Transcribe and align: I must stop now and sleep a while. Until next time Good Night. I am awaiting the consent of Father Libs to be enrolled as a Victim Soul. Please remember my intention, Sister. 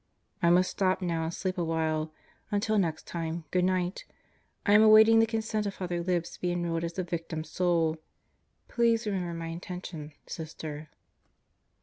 I 0.41 0.49
must 0.49 0.71
stop 0.71 1.03
now 1.03 1.25
and 1.25 1.31
sleep 1.31 1.59
a 1.59 1.63
while. 1.63 2.11
Until 2.49 2.79
next 2.79 3.05
time 3.05 3.45
Good 3.51 3.65
Night. 3.65 4.05
I 4.65 4.71
am 4.73 4.81
awaiting 4.81 5.19
the 5.19 5.27
consent 5.27 5.67
of 5.67 5.75
Father 5.75 6.01
Libs 6.01 6.31
to 6.31 6.41
be 6.41 6.51
enrolled 6.51 6.83
as 6.83 6.97
a 6.97 7.03
Victim 7.03 7.43
Soul. 7.43 7.97
Please 8.67 9.05
remember 9.05 9.35
my 9.35 9.49
intention, 9.49 10.13
Sister. 10.25 10.89